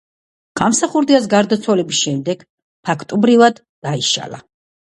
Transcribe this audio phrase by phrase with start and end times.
[0.59, 2.41] გამსახურდიას გარდაცვალების შემდეგ,
[2.91, 4.43] ფაქტობრივად, დაიშალა.